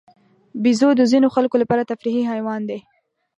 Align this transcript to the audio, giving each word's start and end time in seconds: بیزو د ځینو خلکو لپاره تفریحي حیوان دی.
بیزو 0.63 0.89
د 0.97 1.01
ځینو 1.11 1.27
خلکو 1.35 1.55
لپاره 1.61 1.87
تفریحي 1.91 2.23
حیوان 2.31 2.61
دی. 2.69 2.79